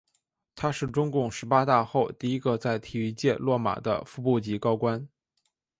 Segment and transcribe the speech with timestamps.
[0.55, 5.07] 他是中共十八大后第一个在体育界落马的副部级高官。